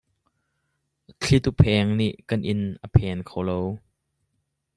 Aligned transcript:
Thlitu 1.21 1.51
pheng 1.59 1.89
nih 1.99 2.13
kan 2.29 2.41
inn 2.51 2.63
a 2.85 2.87
phen 2.95 3.19
kho 3.29 3.39
lo. 3.49 3.59